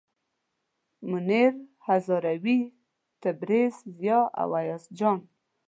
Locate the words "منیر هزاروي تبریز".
1.09-3.73